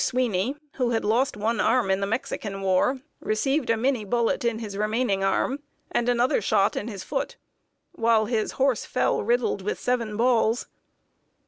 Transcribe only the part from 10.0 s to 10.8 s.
balls.